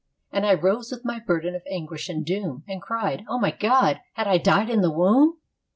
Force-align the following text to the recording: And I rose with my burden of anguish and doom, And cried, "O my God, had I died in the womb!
And 0.31 0.47
I 0.47 0.55
rose 0.55 0.89
with 0.91 1.05
my 1.05 1.19
burden 1.19 1.53
of 1.53 1.61
anguish 1.69 2.09
and 2.09 2.25
doom, 2.25 2.63
And 2.67 2.81
cried, 2.81 3.23
"O 3.29 3.37
my 3.37 3.51
God, 3.51 4.01
had 4.13 4.25
I 4.27 4.39
died 4.39 4.67
in 4.71 4.81
the 4.81 4.89
womb! 4.89 5.37